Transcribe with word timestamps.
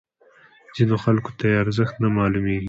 ځینو 0.75 0.95
خلکو 1.03 1.31
ته 1.37 1.43
یې 1.51 1.59
ارزښت 1.63 1.95
نه 2.03 2.09
معلومیږي. 2.17 2.59